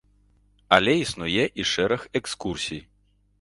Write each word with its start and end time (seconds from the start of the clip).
Але 0.77 0.95
існуе 1.03 1.45
і 1.65 1.67
шэраг 1.73 2.07
экскурсій. 2.21 2.81